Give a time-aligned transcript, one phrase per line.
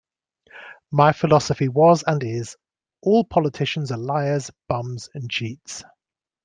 [0.89, 2.57] My philosophy was and is
[3.03, 5.83] "all politicians are liars, bums and cheats".